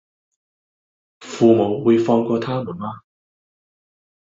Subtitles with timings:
[1.19, 3.01] 父母會放過他們嗎